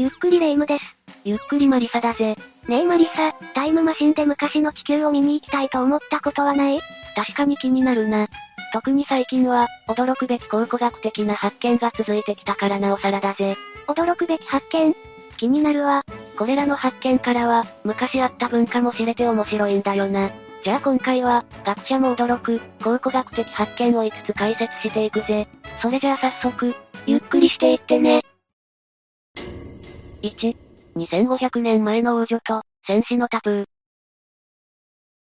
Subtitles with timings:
[0.00, 0.96] ゆっくりレ夢ムです。
[1.24, 2.34] ゆっくりマリサだぜ。
[2.68, 6.80] ねえマリサ、タイムマシンで昔の地球を見に行きたいと思ったことはない？
[7.14, 8.26] 確かに気になるな。
[8.72, 13.58] 特に最近は、驚くべき考古学的な発見が続いてきたからなおさらだぜ。
[13.88, 14.96] 驚くべき発見？
[15.36, 16.02] 気になるわ。
[16.38, 20.30] これらの発見からは、昔あった文化も知れて面白いんだよな。
[20.64, 25.46] じゃあ今回は、学者も驚く、考古学的発見を5つ解説していくぜ。
[25.82, 26.74] それじゃあ早速、
[27.04, 28.22] ゆっくりしていってね。
[30.22, 30.56] 1、
[30.96, 33.64] 2500年前の王女と、戦士のタプー。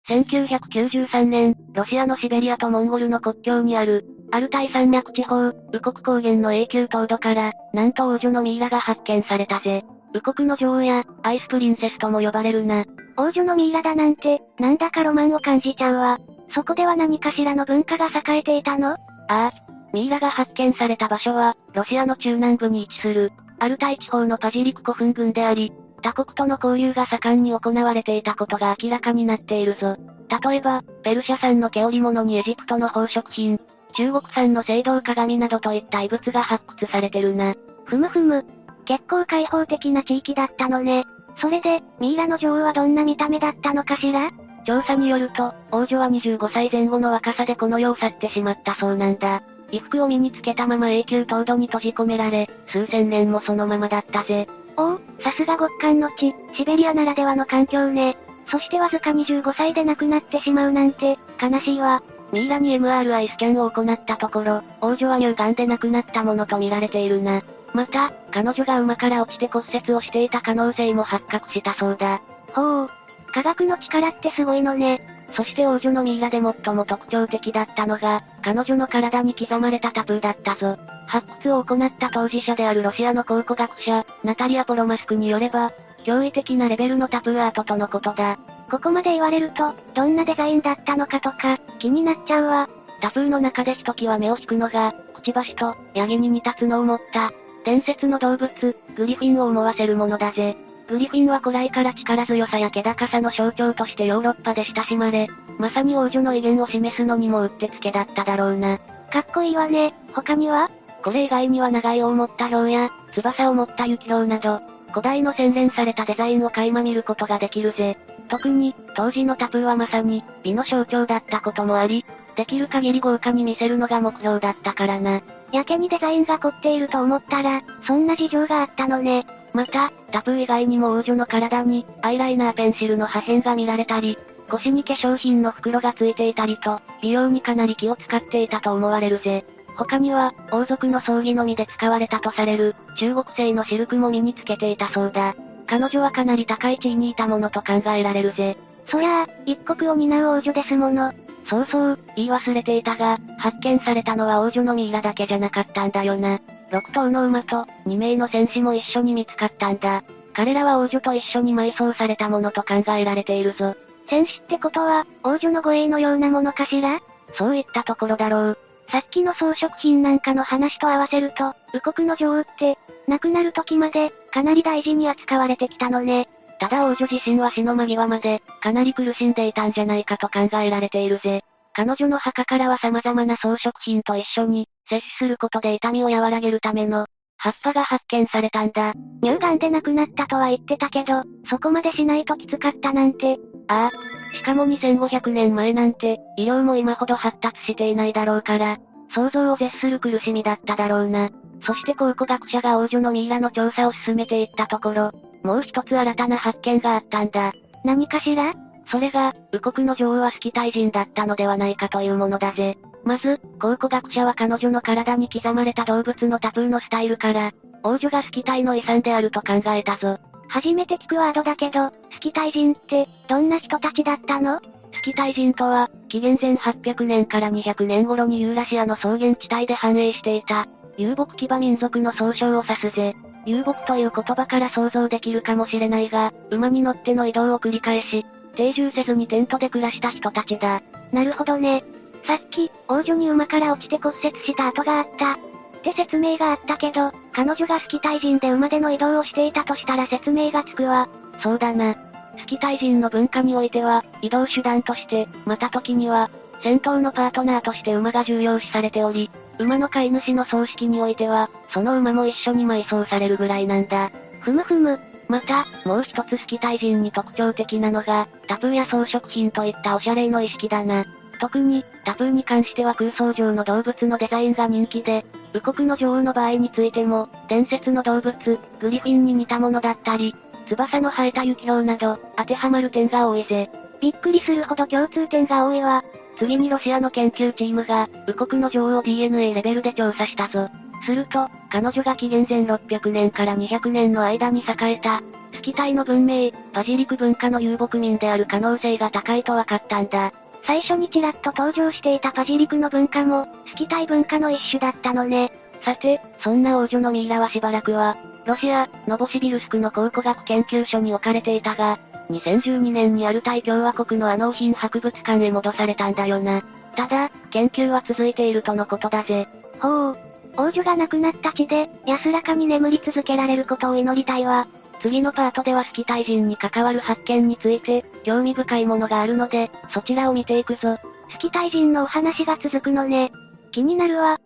[0.09, 9.85] 1993年、ロシアのシベリアとモンゴルの国境にある、アルタイ山脈地方、ウコク高原の永久凍土から、なんと王女のミイラが発見されたぜ。
[10.13, 12.83] ウコクの女王や、アイスプリンセスとも呼ばれるな。
[13.16, 16.19] 王女のミイラだなんて、なんだかロマンを感じちゃうわ。
[16.53, 18.89] そこでは何かしらの文化が栄えていたの？
[18.89, 18.97] あ
[19.30, 19.52] あ。
[19.94, 25.71] ミイラが発見された場所は、ロシアの中南部に位置する、アルタイ地方のパジリク古墳群であり、
[26.02, 29.97] 他国との交流が盛んに行われていたことが明らかになっているぞ。
[30.44, 33.59] 例えば、ペルシャ産の毛織物にエジプトの宝飾品、
[33.95, 37.53] 中国産の青銅鏡などといった遺物が発掘されてるな。
[37.86, 38.47] ふむふむ。
[38.86, 41.05] 結構開放的な地域だったのね。
[41.39, 44.31] それで、ミイラの女王はどんな見た目だったのかしら？
[44.66, 49.43] 調査によると、王女は25歳前後の若さでこの世を去ってしまったそうなんだ。
[49.72, 54.47] 衣服を身につけたまま永久凍土に閉じ込められ、数千年もそのままだったぜ。
[54.77, 58.17] おお、さすが極寒の地、シベリアならではの環境ね。
[58.49, 62.03] そしてわずか25歳で亡くなってしまうなんて、悲しいわ。
[62.31, 67.42] ミイラに MRI スキャンを行ったところ、王女は乳がんで亡くなったものと見られているな。
[67.73, 72.22] また、彼女が馬から落ちて骨折をしていた可能性も発覚したそうだ。
[72.53, 72.89] ほう。
[73.33, 75.02] 科学の力ってすごいのね。
[75.33, 80.77] そして王女のミイラで最も特徴的だったのが、彼女の体に刻まれたタプーだったぞ。
[81.07, 85.71] 発掘を行った当事者であるロシアの考古学者、ナタリア・ポロマスクによれば、
[86.05, 88.37] 驚異的なレベルのタプーアートとのことだ。
[88.69, 92.70] ここまで言われると、どんなデザインだったのかとか、気になっちゃうわ。
[93.02, 97.31] タプーの中でひときわ目を引くのが、くちばしと、ヤギに似た角を持った、
[97.65, 100.58] 伝説の動物、グリフィンを思わせるものだぜ。
[100.91, 108.77] グリフィンは古来から力強さや気高さの象徴としてヨーロッパで親しまれ、まさに王女の威厳を示すのにもうってつけだっただろうな。
[109.09, 109.93] かっこいいわね。
[110.11, 110.69] 他には？
[111.02, 114.59] これ以外には長い尾を持った豹や、翼を持った雪豹など、
[114.89, 117.97] 古代の洗練されたデザインを垣間見ることができるぜ。
[118.27, 125.21] 特に、当時のタプーはまさに、美の象徴だったこともあり、できる限り豪華に見せるのが目標だったからな。
[125.53, 129.25] やけにデザインが凝っていると思ったら、そんな事情があったのね。
[129.54, 134.18] また、タプー以外にも王女の体に、アイライナーペンシルの破片が見られたり、
[134.50, 139.45] 腰に化粧品の袋がついていたりと、美容にかなり気を使っていたと思われるぜ。
[139.78, 145.36] 他には、王族の葬儀のみで使われたとされる、中国製のシルクも身につけていたそうだ。
[145.68, 148.57] 彼女はかなり高い地位にいたものと考えられるぜ。
[148.88, 151.13] そりゃあ、一国を担う王女ですもの。
[151.50, 156.39] そうそう、言い忘れていたが、発見されたのは王女のミイラだけじゃなかったんだよな。
[156.71, 160.04] 6頭の馬と、2名の戦士も一緒に見つかったんだ。
[160.33, 163.75] 彼らは王女と一緒に埋葬されたものと考えられているぞ。
[164.09, 167.01] 戦士ってことは、王女の護衛のようなものかしら？
[167.38, 168.57] そういったところだろう。
[168.89, 172.77] さっきの装飾品なんかの話と合わせると、ウコクの女王って、
[173.07, 176.30] 亡くなる時まで、かなり大事に扱われてきたのね。
[176.59, 181.44] ただ王女自身は死の間際まで、かなり苦しんでいたんじゃないかと考えられているぜ。
[181.74, 187.06] 彼女の墓からは様々な装飾品と一緒に、摂取することで痛みを和らげるための、
[187.38, 188.94] 葉っぱが発見されたんだ。
[189.24, 193.39] 乳がんで亡くなったとは言ってたけど、そこまでしないときつかったなんて。
[193.68, 194.36] ああ。
[194.36, 198.77] しかも2500年前なんて、医療も今ほど発達していないだろうから、
[199.15, 201.30] 想像を絶する苦しみだっただろうな。
[201.63, 205.12] そして考古学者が王女のミイラの調査を進めていったところ、
[205.44, 207.53] もう一つ新たな発見があったんだ。
[207.83, 208.53] 何かしら？
[208.91, 212.77] それが、ウコクの女王はスキタイ人だったのではないかというものだぜ。
[213.06, 217.53] まず、考古学者は彼女の体に刻まれた動物のタプーのスタイルから、
[217.83, 220.19] 王女がスキタイの遺産であると考えたぞ。
[220.49, 224.59] 初めて聞くワードだけど、スキタイ人って、どんな人たちだったの？
[224.94, 230.67] スキタイ人とは、紀元前800年から200年頃にユーラシアの草原地帯で繁栄していた、
[230.97, 233.15] 遊牧騎馬民族の総称を指すぜ。
[233.45, 238.25] 遊牧という言葉から想像できるかもしれないが、馬に乗っての移動を繰り返し、
[238.56, 240.81] 定住せずにテントで暮らした人たちだ。
[241.12, 241.83] なるほどね。
[242.25, 245.33] さっき、王女に馬から落ちて骨折した跡があった。
[245.33, 245.38] っ
[245.83, 251.09] て説明があったけど、彼女がスキタイ人で馬での移動をしていたとしたら説明がつくわ。
[251.42, 251.95] そうだな。
[252.38, 256.30] スキタイ人の文化においては、移動手段として、また時には、
[256.63, 264.12] 戦闘のパートナーとして馬が重要視されており、馬の飼い主の葬式においては、その馬も一緒に埋葬されるぐらいなんだ。
[264.42, 265.00] ふむふむ。
[265.31, 271.06] また、もう一つスキタイ人に特徴的なのが、タプーや装飾品といったおしゃれの意識だな。
[271.39, 278.33] 特に、タプーに関しては空想上の動物のデザインが人気で、ウコクの女王の場合についても、伝説の動物、
[278.81, 280.36] グリフィンに似たものだったり、
[280.68, 283.69] 翼の生えた雪氷など、当てはまる点が多いぜ。
[284.01, 286.04] びっくりするほど共通点が多いわ。
[286.38, 290.69] 次にロシアの研究チームが、ウコクの女王を DNA レベルで調査したぞ。
[291.03, 295.21] すると、彼女が紀元前600年から200年の間に栄えた、
[295.53, 300.31] スキタイの文明、パジリク文化の遊牧民である可能性が高いと分かったんだ。
[300.65, 305.51] 最初にちらっと登場していたパジリクの文化も、スキタイ文化の一種だったのね。
[305.83, 312.00] さて、そんな王女のミイラはしばらくは、ロシア、ノボシビルスクの考古学研究所に置かれていたが、
[312.30, 316.63] 2012年にアルタイ共和国のあの品博物館へ戻されたんだよな。
[316.95, 319.47] ただ、研究は続いているとのことだぜ。
[319.80, 320.31] ほう。
[320.57, 324.68] 王女が亡くなった地で、安らかに眠り続けられることを祈りたいわ。
[325.01, 330.98] 次のパートではスキタイ人に関わる発見について、興味深いものがあるので、そちらを見ていくぞ。
[331.31, 333.31] スキタイ人のお話が続くのね。
[333.71, 334.39] 気になるわ。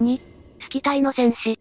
[0.00, 0.20] 2、
[0.60, 1.58] スキタイの戦士。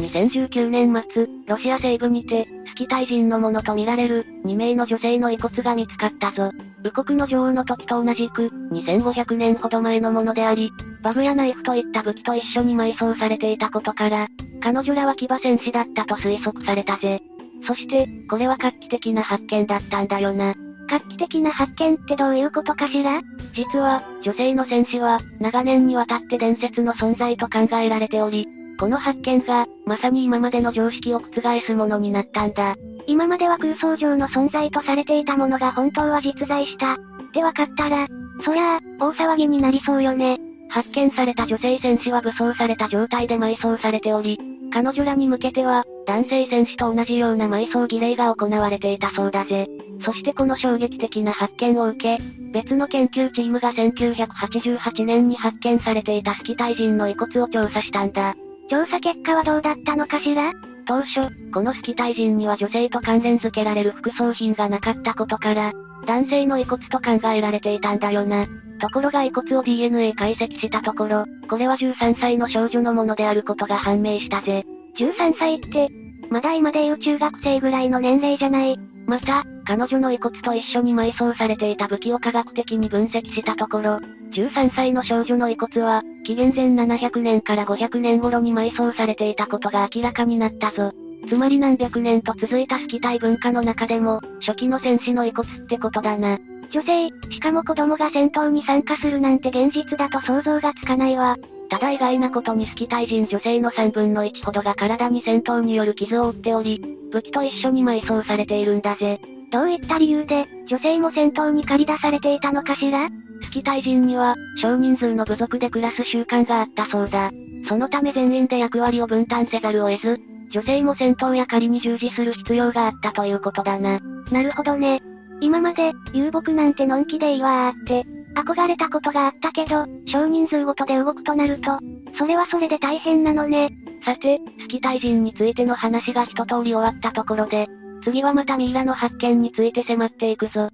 [0.00, 6.50] 2019年末、ロシア西部にて、スキタイ人のものとみられる、2名の女性の遺骨が見つかったぞ。
[6.84, 10.70] ウコクの女王の時と同じく、2500年ほど前のものであり、
[11.02, 14.28] バグやナイフといった武器と一緒に埋葬されていたことから、
[14.62, 17.20] 彼女らは騎馬戦士だったと推測されたぜ。
[17.66, 20.54] そして、これは画期的な発見だったんだよな。
[20.88, 23.20] 画期的な発見ってどういうことかしら？
[23.54, 28.46] 実は、女性の戦士は、長年にわたって伝説の存在と考えられており、
[28.78, 32.76] この発見が、まさに今までの常識を覆すものになったんだ。
[33.06, 36.92] 今までは空想上の存在とされていたものが本当は実在した。
[36.92, 36.96] っ
[37.32, 38.06] て分かったら、
[38.44, 40.38] そりゃあ、大騒ぎになりそうよね。
[40.68, 44.38] 発見された女性戦士は武装された状態で埋葬されており、
[44.70, 49.66] 彼女らに向けては、男性戦士と同じような埋葬儀礼が行われていたそうだぜ。
[50.04, 52.22] そしてこの衝撃的な発見を受け、
[52.52, 58.34] 別の研究チームが1988年に発見されていたスキタイ人の遺骨を調査したんだ。
[58.70, 60.52] 調査結果はどうだったのかしら？
[60.86, 65.72] 当初、このスキタイ人には女性と関連付けられる副葬品がなかったことから、
[66.06, 68.46] 男性の遺骨と考えられていたんだよな。
[68.80, 74.64] ところが遺骨を DNA 解析したところ、これは13歳の少女のものであることが判明したぜ。
[74.98, 75.88] 13歳って、
[76.30, 78.78] まだ今で言う中学生ぐらいの年齢じゃない。
[79.06, 83.98] また、彼女の遺骨と一緒に埋葬されていた武器を科学的に分析したところ、
[84.32, 90.92] 13歳の少女の遺骨は、紀元前700年から500年頃に埋葬されていたことが明らかになったぞ。
[91.28, 96.38] つまり何百年と続いたスキタイ文化の中でも、初期の戦士の遺骨ってことだな。
[96.70, 101.36] 女性、しかも子供が戦闘に参加するなんて現実だと想像がつかないわ。
[101.68, 106.80] ただ意外なことにスキタイ人女性の3分の1ほどが体に戦闘による傷を負っており、
[107.12, 109.20] 武器と一緒に埋葬されているんだぜ。
[109.50, 113.08] どういった理由で、女性も戦闘に駆り出されていたのかしら？
[113.42, 117.30] スキタイ人には、少人数の部族で暮らす習慣があったそうだ。
[117.68, 124.00] そのため全員で役割を分担せざるを得ず、女性も戦闘や狩りに従事する必要があったということだな。
[124.32, 125.00] なるほどね。
[125.40, 128.04] 今まで、遊牧なんてのんきでいいわーって、
[128.34, 131.78] 憧れたことがあったけど、少人数ごとで動くとなると、
[132.18, 133.70] それはそれで大変なのね。
[134.04, 137.68] さて、スキタイ人についての話が一通り終わったところで、
[138.04, 140.70] 次はまたミイラの発見について迫っていくぞ。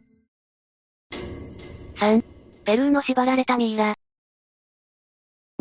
[1.97, 2.23] 3、
[2.65, 3.97] ペルーの縛られたミイラ。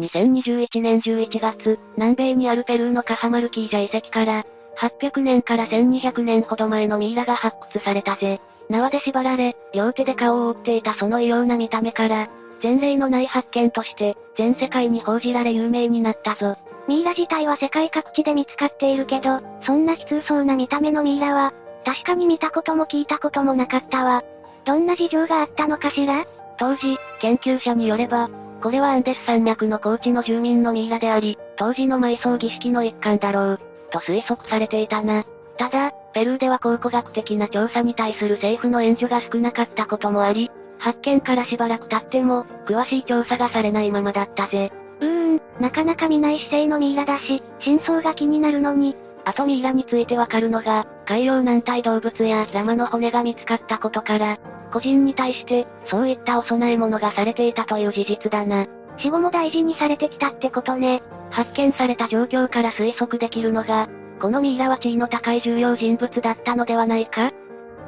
[0.01, 4.45] 2021年11月、南米にあるペルーのカハマルキージャ遺跡から、
[4.77, 8.41] 800年から1200年ほど前のミイラが発掘されたぜ。
[8.69, 12.29] 縄で縛られ、両手で顔を覆っていたその異様な見た目から、
[12.63, 16.57] 前例のない発見として、全世界に報じられ有名になったぞ。
[16.87, 21.53] ミイラ自体は世界各地で見つかっているけど、そんな悲痛そうな見た目のミイラは、
[21.85, 24.23] 確かに見たことも聞いたこともなかったわ。
[24.65, 26.25] どんな事情があったのかしら？
[26.57, 28.29] 当時、研究者によれば、
[28.61, 33.59] これはアンデス山脈の高地の住民のミイラであり、当時の埋葬儀式の一環だろう、
[33.91, 35.25] と推測されていたな。
[35.57, 44.71] ただ、ペルーでは考古学的な調査に対する政府の援助が少なかったこともあり、発見からしばらく経っても、詳しい調査がされないままだったぜ。
[45.03, 48.95] うーん、なかなか見ない姿勢のミイラだし、真相が気になるのに。
[49.25, 54.37] あとミイラについてわかるのが、海洋軟体動物やラマの骨が見つかったことから、
[54.71, 58.65] 個人に対して、そういったお供え物がされていたという事実だな。
[58.97, 61.01] 死後も大事にされてきたってことね。
[61.31, 63.87] 発見された状況から推測できるのが、
[64.21, 67.31] このミイラは地位の高い重要人物だったのではないか？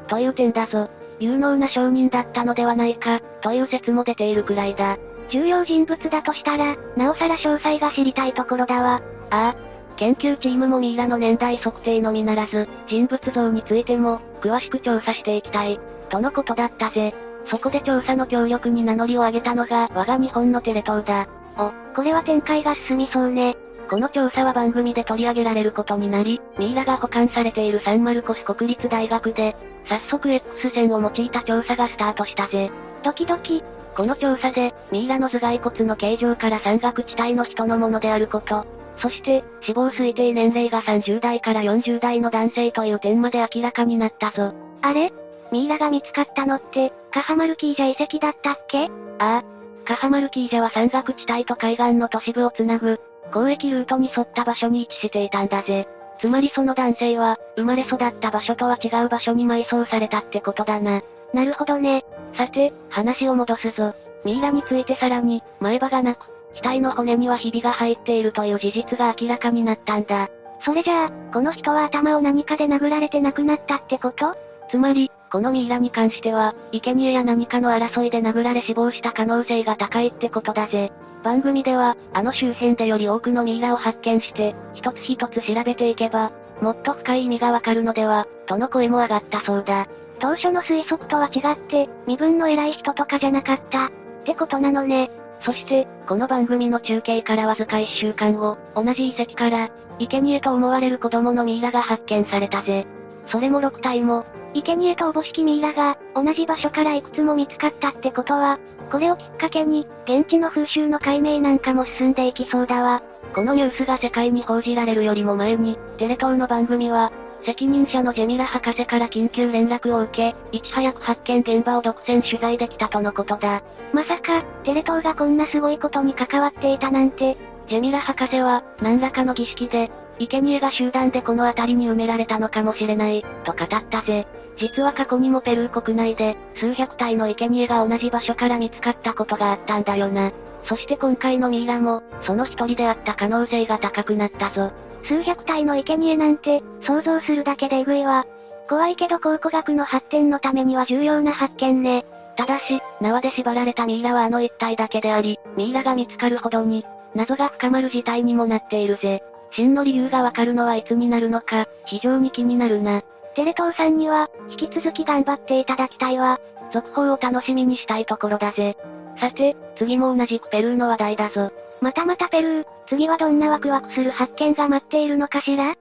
[0.07, 0.89] という点だぞ。
[1.19, 4.97] 有能な商人だったのではないか、という説も出ているくらいだ。
[5.29, 9.01] 重要人物だとしたら、なおさら詳細が知りたいところだわ。
[9.31, 9.55] ああ。
[9.97, 15.79] 研究チームもミイラの年代測定のみならず、人物像についても、詳しく調査していきたい、
[16.09, 17.15] とのことだったぜ。
[17.47, 21.27] そこで調査の協力に名乗りを上げたのが、我が日本のテレ東だ。
[21.57, 23.55] お、これは展開が進みそうね。
[23.89, 29.55] この調査は番組で取り上げられることになり、ミイラが保管されているサンマルコス国立大学で、
[29.87, 32.71] 早速 X 線を用いた調査がスタートしたぜ。
[33.03, 33.63] ドキドキ。
[33.95, 38.65] この調査で、ミイラの頭蓋骨の形状から山岳地帯の人のものであること、
[38.97, 44.53] そして、死亡推定年齢が30代から40代の男性という点まで明らかになったぞ。
[44.81, 45.13] あれ？
[45.51, 48.89] ミイラが見つかったのって、カハマルキージャ遺跡だったっけ？
[49.19, 49.43] ああ。
[49.85, 52.99] カハマルキージャは山岳地帯と海岸の都市部をつなぐ、
[53.33, 55.87] 交易ルートに沿った場所に位置していたんだぜ。
[56.19, 61.01] つまりその男性は、生まれ育った場所とは違う場所に埋葬されたってことだな。
[61.35, 62.05] なるほどね。
[62.37, 63.93] さて、話を戻すぞ。
[64.23, 66.31] ミイラについてさらに、前歯がなく、
[66.63, 70.29] 額の骨にはひびが入っているという事実が明らかになったんだ。
[70.63, 74.35] それじゃあ、この人は頭を何かで殴られて亡くなったってこと？
[74.71, 80.93] つまり、このミイラに関しては、生贄や何かの争いで殴られ死亡した可能性が高いってことだぜ。
[81.21, 89.87] 番組では、あの周辺でより多くのミイラを発見して、一つ一つ調べていけば、もっと深い意味がわかるのでは、との声も上がったそうだ。
[90.19, 93.91] 当初の推測とは違って、身分の偉い人とかじゃなかった、っ
[94.25, 95.11] てことなのね。
[95.41, 99.69] そして、この番組の中継からわずか1週間後、同じ遺跡から、
[99.99, 102.85] 生贄と思われる子供のミイラが発見されたぜ。
[103.27, 108.59] それも6体も、生贄とおぼしきミイラが、同じ場所からいくつも見つかったってことは、
[108.91, 113.01] これをきっかけに、現地の風習の解明なんかも進んでいきそうだわ。
[113.33, 117.11] このニュースが世界に報じられるよりも前に、テレ東の番組は、
[117.45, 123.61] 責任者のジェミラ博士から緊急連絡を受け、いち早く発見現場を独占取材できたとのことだ。
[123.93, 127.37] まさか、テレ東がこんなすごいことに関わっていたなんて。
[127.67, 134.27] ジェミラ博士は、何らかの儀式で、生贄が集団でこの辺りに埋められたのかもしれない、と語ったぜ。
[134.57, 140.31] 実は過去にもペルー国内で、数百体の生贄が同じ場所から見つかったことがあったんだよな。
[140.63, 144.71] そして今回のミイラも、その一人であった可能性が高くなったぞ。
[145.07, 148.25] 数百体の生贄なんて、想像するだけでえぐいわ。
[148.67, 152.05] 怖いけど考古学の発展のためには重要な発見ね。
[152.35, 159.23] ただし、縄で縛られたミイラはあの一体だけであり、ミイラが見つかるほどに、謎が深まる事態にもなっているぜ。
[159.51, 163.03] 真の理由がわかるのはいつになるのか、非常に気になるな。
[163.35, 166.39] テレ東さんには、引き続き頑張っていただきたいわ。
[166.73, 168.75] 続報を楽しみにしたいところだぜ。
[169.19, 171.51] さて、次も同じくペルーの話題だぞ。
[171.81, 175.75] またまたペルー、次はどんなワクワクする発見が待っているのかしら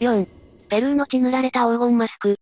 [0.00, 0.26] ?4、
[0.68, 2.38] ペルーの血塗られた黄金マスク。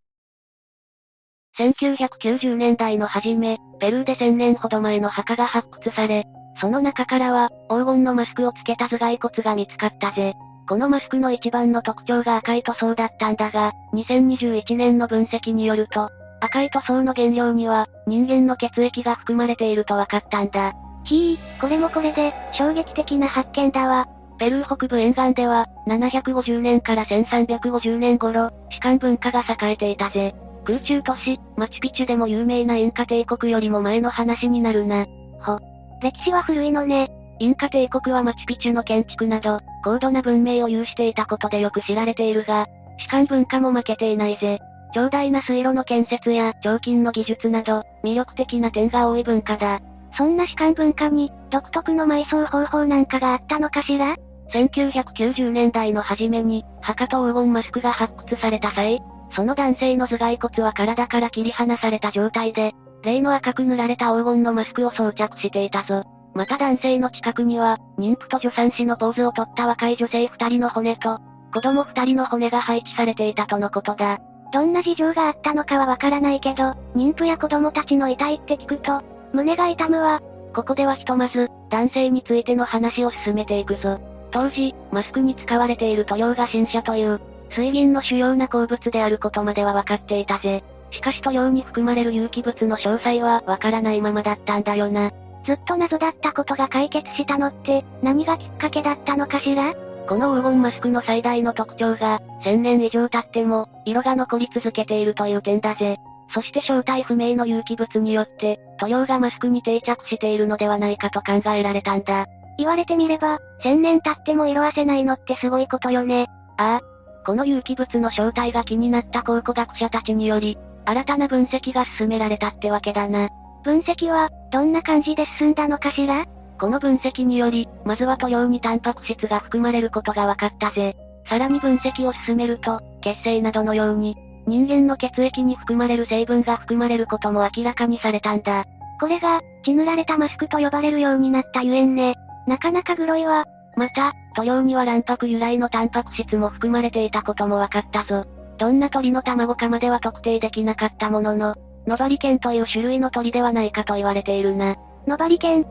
[1.59, 6.25] 1990年代の初め、ペルーで1000年ほど前の墓が発掘され、
[6.61, 10.35] その中からは、黄金のマスクをつけた頭蓋骨が見つかったぜ。
[10.69, 20.73] このマスクの一番の特徴が赤い塗装だったんだが、2021年の分析によると、赤い塗装の原料には、人間の血液が含まれていると分かったんだ。
[21.05, 24.09] ひー、これもこれで、衝撃的な発見だわ。
[24.39, 30.35] ペルー北部沿岸では、750年から1350年頃、士官文化が栄えていたぜ。
[30.65, 35.07] 空中都市、マチュピチュでも有名なインカ帝国よりも前の話になるな。
[35.41, 35.59] ほ。
[36.03, 37.11] 歴史は古いのね。
[37.39, 42.67] インカ帝国はマチュピチュの建築など、高度な文明を有していたことでよく知られているが、
[42.99, 44.61] 士官文化も負けていないぜ。
[44.95, 49.81] 長大な水路の建設や彫金の技術など、魅力的な点が多い文化だ。
[50.16, 54.16] そんな士官文化に、独特の埋葬方法なんかがあったのかしら
[54.52, 59.00] ?1990 年代の初めに、墓と黄金マスクが発掘された際、
[59.35, 66.04] その男性の頭蓋骨は体から切り離された状態で、例の赤く塗られた黄金のマスクを装着していたぞ。
[66.35, 71.19] また男性の近くには、妊婦と助産師のポーズをとった若い女性二人の骨と、
[71.52, 74.19] 子供二人の骨が配置されていたとのことだ。
[74.52, 79.02] どんな事情があったのかはわからないけど、妊婦や子供たちの遺体って聞くと、
[79.33, 80.21] 胸が痛むわ。
[80.55, 84.01] ここではひとまず、男性についての話を進めていくぞ。
[84.31, 87.21] 当時、マスクに使われている塗料が新車という、
[87.51, 90.62] 水銀の主要な鉱物であることまでは分かっていたぜ。
[90.91, 95.11] しかし塗料に含まれる有機物の詳細は分からないままだったんだよな。
[95.45, 99.75] ずっと謎だったことが解決したのって、何がきっかけだったのかしら？
[100.07, 105.99] この黄金マスクの最大の特徴が、1000年以上経っても、色が残り続けているという点だぜ。
[106.35, 112.27] そして正体不明の有機物によって、塗料がマスクに定着しているのではないかと考えられたんだ。
[112.59, 116.27] 言われてみれば、千年経っても色褪せないのってすごいことよね。
[116.59, 117.25] ああ。
[117.25, 123.29] この有機物の正体が気になった考古学者たちにより、新たな分析が進められたってわけだな。
[123.62, 126.25] 分析は、どんな感じで進んだのかしら？
[126.59, 130.97] この分析により、まずは塗料にタンパク質が含まれることが分かったぜ。
[131.29, 138.65] さらに分析を進めると、血清などのように、人間の血液に含まれる成分が含まれることも明らかにされたんだ。
[139.01, 142.15] これが、血塗られたマスクと呼ばれるようになったゆえんね。
[142.47, 143.45] なかなかグロいわ。
[143.77, 148.27] また、塗料には卵白由来のタンパク質も含まれていたことも分かったぞ。
[148.59, 151.57] どんな鳥の卵かまでは特定できなかったものの、
[151.87, 154.77] ノバリケンという種類の鳥ではないかと言われているな。
[155.07, 155.67] ノバリケン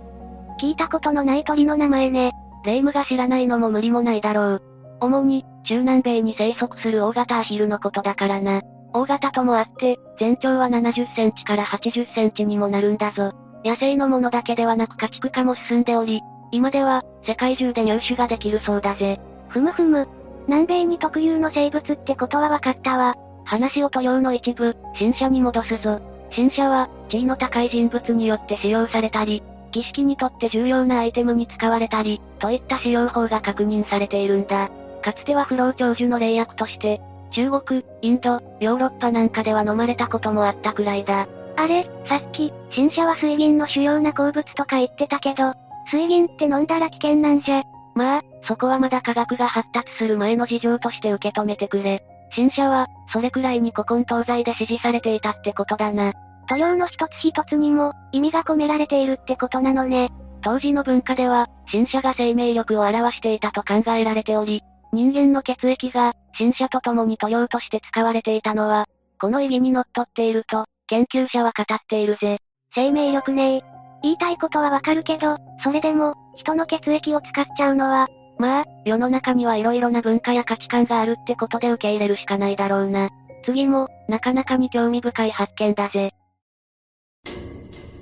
[0.60, 2.32] 聞いたことのない鳥の名前ね。
[2.66, 4.62] レイムが知らないのも無理もないだろう。
[5.02, 8.62] 主に、中南米に生息する大型アヒルのことだからな。
[8.94, 13.34] 大型ともあって、全長は70センチから80センチにもなるんだぞ。
[13.66, 19.20] 野生のものだけではなく家畜化も進んでおり、今では、世界中で入手ができるそうだぜ。
[19.50, 20.08] ふむふむ。
[20.48, 23.16] 南米に特有の生物ってことは分かったわ。
[23.46, 26.00] 話を塗料の一部、新車に戻すぞ。
[26.32, 34.70] 新車は、地位の高い人物によって使用されたり、儀式にとって重要なアイテムに使われたり、といった使用法が確認されているんだ。
[35.02, 41.28] かつては不老長寿の霊薬として、中国、インド、ヨーロッパなんかでは飲まれたこともあったくらいだ。
[41.58, 45.54] あれ、さっき、新車は水銀の主要な鉱物とか言ってたけど、
[45.90, 47.64] 水銀って飲んだら危険なんじゃ。
[47.96, 52.04] まあ、そこはまだ科学が発達する前の事情として受け止めてくれ。
[52.34, 56.14] 新車は、それくらいに古今東西で支持されていたってことだな。
[56.48, 60.10] 塗料の一つ一つにも、意味が込められているってことなのね。
[60.42, 68.88] 当時の文化では、新車が生命力を表していたと考えられており、人間の血液が、新車と共に塗料として使われていたのは、
[69.20, 72.40] この意義に則っっていると、研究者は語っているぜ。
[72.74, 73.62] 生命力ねえ。
[74.04, 78.08] 言いたいことはわかるけど、それでも、人の血液を使っちゃうのは、
[78.38, 83.10] まあ、世の中には色々な文化や価値観があるってことで受け入れるしかないだろうな。
[83.46, 86.12] 次も、なかなかに興味深い発見だぜ。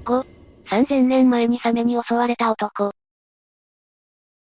[0.05, 0.24] 5、
[0.69, 2.91] 3000年前にサメに襲われた男。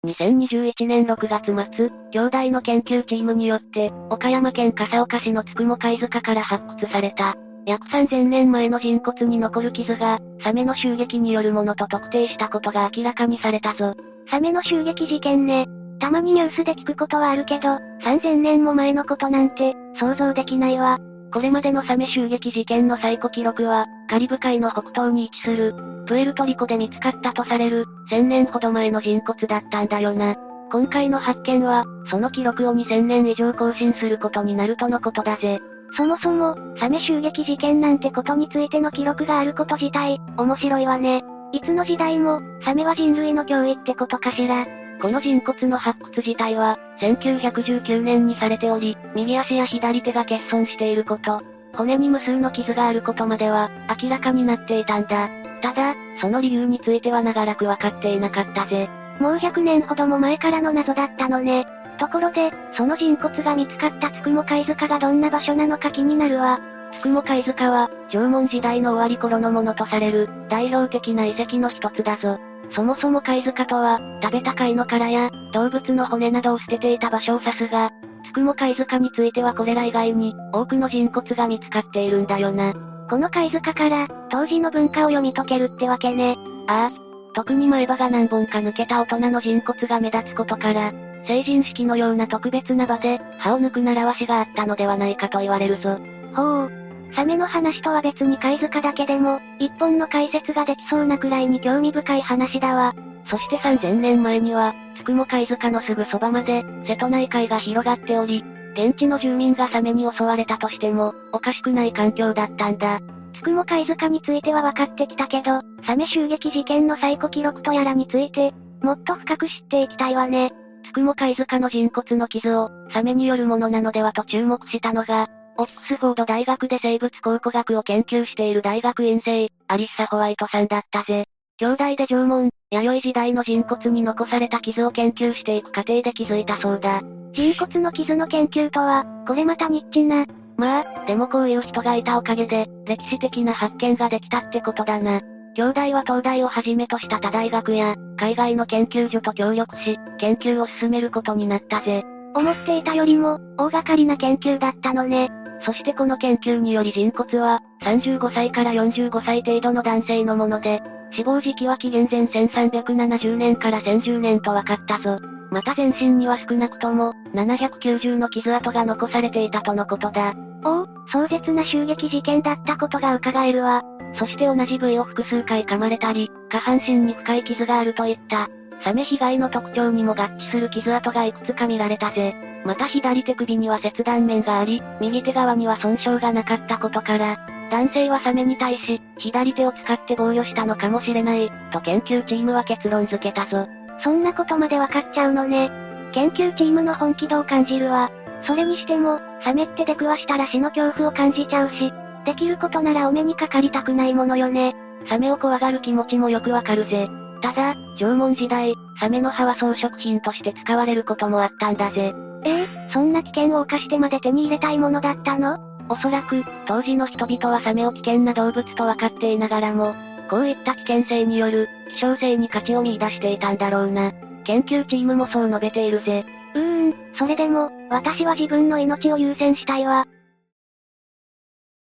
[0.05, 1.45] 2021年6月
[1.75, 13.95] 末、兄弟の研究チームによって、岡山県笠岡市のつくも貝塚から発掘された、約3000年前の人骨に残る傷が、サメの襲撃によるものと特定したことが明らかにされたぞ。
[14.29, 15.67] サメの襲撃事件ね。
[15.99, 20.99] たまにニュースで聞くことはあるけど、3000年も前のことなんて、想像できないわ。
[21.33, 30.35] これまでのサメ襲撃事件の最古記録は、カリブ海の北東に位置する、プエルトリコで見つかったとされる、1000年ほど前の人骨だったんだよな。
[30.71, 35.59] 今回の発見は、その記録を2000年以上更新することになるとのことだぜ。
[35.95, 41.23] そもそも、サメ襲撃事件なんてことについての記録があること自体、面白いわね。
[41.51, 44.65] いつの時代も、サメは人類の脅威ってことかしら。
[45.01, 51.41] この人骨の発掘自体は、1919年にされており、右足や左手が欠損していること、
[51.73, 53.69] 骨に無数の傷があることまでは、
[54.01, 55.29] 明らかになっていたんだ。
[55.65, 58.87] ただ、その理由については長らくわかっていなかったぜ。
[59.19, 61.65] もう100年ほども前からの謎だったのね。
[61.97, 66.59] ところで、その人骨が見つかったつくも貝塚がどんな場所なのか気になるわ。
[66.91, 72.37] つくも貝塚は、縄文時代の終わり頃のものとされる、代表的な遺跡の一つだぞ。
[72.75, 77.91] そもそも貝塚とは、食べた貝の殻や、動物の骨などを捨てていた場所を指すが、
[78.23, 82.94] つくも貝塚についてはこれら以外に、多くの人骨が見つかっているんだよな。
[83.09, 86.37] この貝塚から、当時の文化を読み解けるってわけね。
[86.67, 87.05] ああ。
[87.33, 90.93] 特に前歯が何本か抜けた大人の人骨が目立つことから、
[91.27, 95.99] 成人式のような特別な場で、歯を抜く習わしがあったのではないかと言われるぞ。
[96.33, 96.71] ほう。
[97.13, 102.95] サメの話とは別に貝塚だけでも、一本の解説ができそうなくらいに興味深い話だわ。
[103.27, 108.43] そして3000年前には、つくも貝塚のすぐそばまで、瀬戸内海が広がっており、
[108.75, 112.99] 現地の住民がサメに襲われたとしても、おかしくない環境だったんだ。
[113.33, 120.51] つくも貝塚については分かってきたけど、サメ襲撃事件の最古記録とやらについて、もっと深く知っていきたいわね。
[120.83, 131.27] つくも貝塚の人骨の傷を、サメによるものなのではと注目したのが、オックスフォード大学で生物考古学を研究している大学院生、アリッサ・ホワイトさんだったぜ。
[131.57, 137.01] 兄弟で縄文、弥生時代の人骨に残された傷を研究していく過程で気づいたそうだ。
[137.31, 140.25] 人骨の傷の研究とは、これまたニッチな。
[140.57, 145.21] まあ、でもこういう人がいたおかげで、歴史的な発見ができたってことだな。
[145.55, 152.03] 兄弟は東大をはじめとした他大学や、海外の研究所と協力し、研究を進めることになったぜ。
[152.35, 155.29] 思っていたよりも、大掛かりな研究だったのね。
[155.65, 165.19] そしてこの研究により人骨は、35歳から45歳程度の男性のもので、死亡時期は紀元前1370年から1010年と分かったぞ。
[165.51, 170.33] また全身には少なくとも、790の傷跡が残されていたとのことだ。
[170.63, 173.83] おお、壮絶な襲撃事件だったことが伺えるわ。
[174.17, 178.49] そして同じ部位を複数回噛まれたり、下半身に深い傷があるといった、
[178.83, 182.35] サメ被害の特徴にも合致する傷跡がいくつか見られたぜ。
[182.65, 187.37] また左手首には切断面があり、右手側には損傷がなかったことから、
[187.71, 193.67] 男性はサメに対し、左手を使って防御したのかもしれない、と研究チームは結論付けたぞ。
[194.03, 195.69] そんなことまでわかっちゃうのね。
[196.13, 198.09] 研究チームの本気度を感じるわ。
[198.45, 201.91] それにしても、サメって出くわしたら死の恐怖を感じちゃうし、
[202.25, 204.75] できることならお目にかかりたくないものよね。
[205.07, 207.09] サメを怖がる気持ちもよくわかるぜ。
[207.41, 212.13] ただ、縄文時代、サメの葉は装飾品として使われることもあったんだぜ。
[212.43, 215.59] ええー、そんな危険を冒してまで手に入れたいものだったの？
[215.87, 219.93] おそらく、当時の人々はサメを危険な動物と分かっていながらも、
[220.29, 224.11] こういった危険性による、希少性に価値を見出していたんだろうな。
[224.43, 226.25] 研究チームもそう述べているぜ。
[226.55, 230.07] うーん、それでも、私は自分の命を優先したいわ。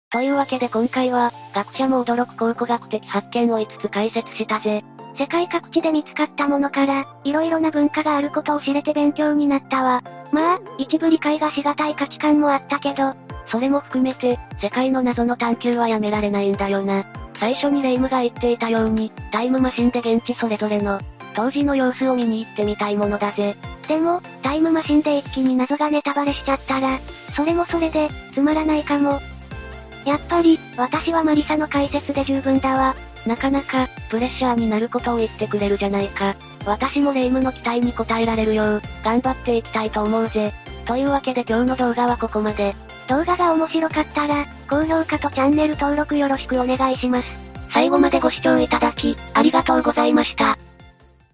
[0.10, 4.84] というわけで今回は、学者も驚く考古学的発見を5つ解説したぜ。
[5.18, 10.02] 世界各地で見つかったものから、色々な文化があることを知れて勉強になったわ。
[10.32, 13.14] まあ、一部理解がしがたい価値観もあったけど、
[13.52, 17.06] それも含めて、世界の謎の探求はやめられないんだよな。
[17.38, 21.00] 最初にレイムが言っていたように、タイムマシンで現地それぞれの、
[21.34, 23.56] 当時の様子を見に行ってみたいものだぜ。
[23.88, 27.00] でも、タイムマシンで一気に謎がネタバレしちゃったら、
[27.36, 29.20] それもそれで、つまらないかも。
[30.06, 32.96] やっぱり、私はマリサの解説で十分だわ。
[33.26, 36.36] なかなか、プレッシャーになることを言ってくれるじゃないか。
[36.66, 40.54] 私もレイムの期待に応えられるよう、頑張っていきたいと思うぜ。
[40.86, 42.76] というわけで今日の動画はここまで。
[43.12, 47.28] 動画が面白かったら、高評価とチャンネル登録よろしくお願いします。
[47.74, 50.58] 最後までご視聴いただき、ありがとうございました。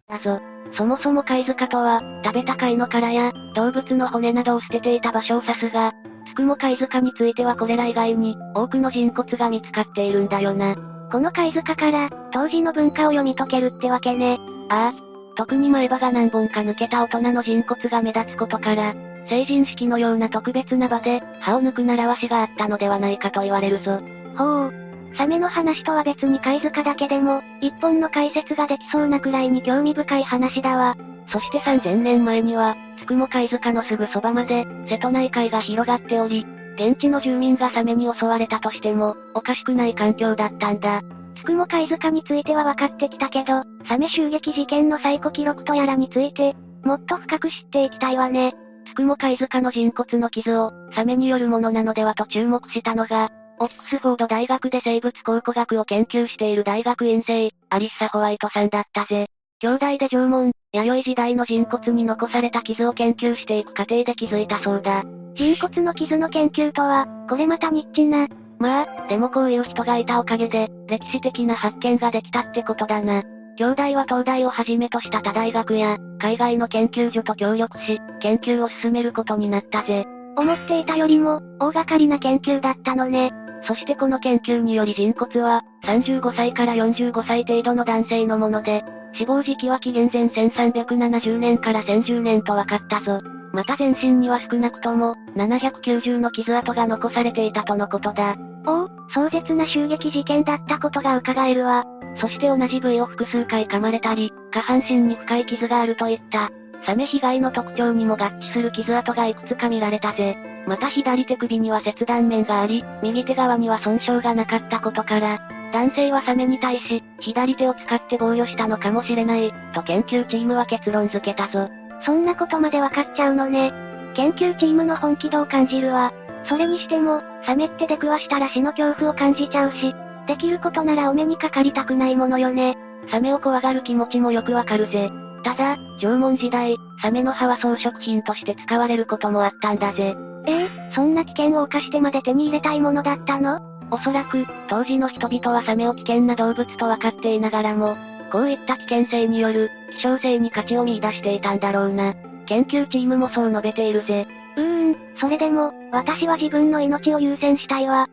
[0.09, 0.41] だぞ。
[0.75, 5.93] そもそも貝塚とは、食べた貝の殻や、動物の骨などを捨てていた場所を指すが、
[6.27, 10.75] つくも貝塚についてはこれら以外に、多くの人骨が見つかっているんだよな。
[11.11, 14.39] この貝塚から、当時の文化を読み解けるってわけね。
[14.69, 15.07] ああ。
[15.35, 18.95] 特に前歯が何本か抜けた大人の人骨が目立つことから、
[19.29, 23.99] 成人式のような特別な場で、歯を抜く習わしがあったのではないかと言われるぞ。
[24.37, 24.73] ほう。
[25.17, 30.95] サメの話とは別に貝塚だけでも、一本の解説ができそうなくらいに興味深い話だわ。
[31.29, 41.01] そして3000年前には、つくも貝塚のすぐそばまで、瀬戸内海が広がっており、現地の住民がサメに襲われたとしても、おかしくない環境だったんだ。
[41.35, 48.55] つくも貝塚については分かってきたけど、サメ襲撃事件の最古記録とやらについて、もっと深く知っていきたいわね。
[48.87, 59.27] つくも貝塚の人骨の傷を、サメによるものなのではと注目したのが、オックスフォード大学で生物考古学を研究している大学院生、アリッサ・ホワイトさんだったぜ。
[59.59, 65.03] 兄弟で縄文、弥生時代の人骨に残された傷を研究していく過程で気づいたそうだ。
[65.35, 68.27] 人骨の傷の研究とは、これまたニッチな。
[68.59, 73.23] まあ、でもこういう人がいたおかげで、歴史的な発見ができたってことだな。
[73.57, 80.05] 兄弟は東大をはじめとした他大学や、海外の研究所と協力し、研究を進めることになったぜ。
[80.37, 83.31] 思っていたよりも、大掛かりな研究だったのね。
[83.67, 93.21] そしてこの研究により人骨は、35歳から45歳程度の男性のもので、死亡時期は紀元前1370年から1010年と分かったぞ。
[93.57, 98.35] また全身には少なくとも、790の傷跡が残されていたとのことだ。
[98.67, 101.83] おお、壮絶な襲撃事件だったことが伺えるわ。
[102.21, 106.51] そして同じ部位を複数回噛まれたり、下半身に深い傷があるといった、
[106.85, 110.37] サメ被害の特徴にも合致する傷跡がいくつか見られたぜ。
[110.67, 115.39] また左手首には切断面があり、右手側には損傷がなかったことから、
[115.73, 121.71] 男性はサメに対し、左手を使って防御したのかもしれない、と研究チームは結論付けたぞ。
[122.05, 123.73] そんなことまでわかっちゃうのね。
[124.15, 126.11] 研究チームの本気度を感じるわ。
[126.47, 129.95] それにしても、サメって出くわしたら死の恐怖を感じちゃうし、
[130.27, 132.77] できることならお目にかかりたくないものよね。
[133.09, 135.11] サメを怖がる気持ちもよくわかるぜ。
[135.43, 140.15] ただ、縄文時代、サメの葉は装飾品として使われることもあったんだぜ。
[140.45, 143.61] ええー、そんな危険を冒してまで手に入れたいものだったの？
[143.91, 147.95] おそらく、当時の人々はサメを危険な動物と分かっていながらも、
[148.31, 152.13] こういった危険性による、希少性に価値を見出していたんだろうな。
[152.45, 154.27] 研究チームもそう述べているぜ。
[154.55, 158.07] うーん、それでも、私は自分の命を優先したいわ。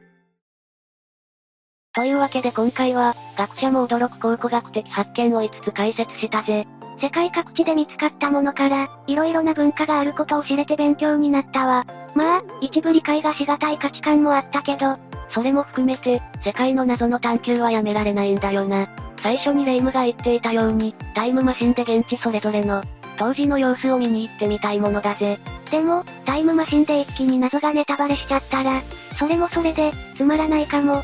[1.94, 6.66] というわけで今回は、学者も驚く考古学的発見を5つ解説したぜ。
[7.00, 11.86] 世界各地で見つかったものから、色々な文化があることを知れて勉強になったわ。
[12.14, 14.96] まあ、一部理解がしがたい価値観もあったけど、
[15.34, 18.88] それも含めて、世界の謎の探求はやめられないんだよな。
[19.20, 22.82] 最初にレイムが言っていたように、タイムマシンで現地それぞれの、
[23.16, 25.38] 当時の様子を見に行ってみたいものだぜ。
[25.70, 28.80] でも、タイムマシンで一気に謎がネタバレしちゃったら、
[29.18, 31.02] それもそれで、つまらないかも。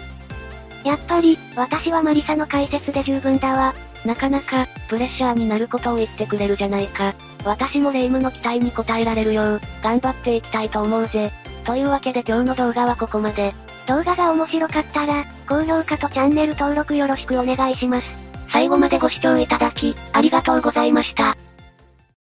[0.85, 3.75] やっぱり、私はマリサの解説で十分だわ。
[4.05, 7.15] なかなか、プレッシャーになることを言ってくれるじゃないか。
[7.45, 11.33] 私もレ夢ムの期待に応えられるよう、頑張っていきたいと思うぜ。
[11.65, 13.53] というわけで今日の動画はここまで。
[13.91, 18.07] 動画が面白かったら、高評価とチャンネル登録よろしくお願いします。
[18.53, 21.37] 最後までご視聴いただき、ありがとうございました。